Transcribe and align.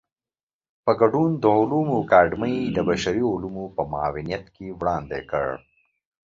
په 0.85 0.91
ګډون 1.01 1.29
د 1.43 1.45
علومو 1.57 1.95
اکاډمۍ 2.03 2.55
د 2.75 2.77
بشري 2.89 3.23
علومو 3.31 3.65
په 3.75 3.81
معاونيت 3.91 4.45
کې 4.55 4.67
وړاندې 4.79 5.19
کړ. 5.29 5.47